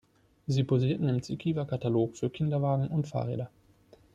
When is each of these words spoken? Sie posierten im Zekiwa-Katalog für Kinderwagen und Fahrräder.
Sie 0.47 0.63
posierten 0.63 1.07
im 1.09 1.21
Zekiwa-Katalog 1.21 2.17
für 2.17 2.31
Kinderwagen 2.31 2.87
und 2.87 3.07
Fahrräder. 3.07 3.51